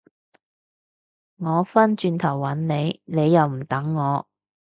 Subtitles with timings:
[1.37, 4.27] 我返轉頭搵你，你又唔等我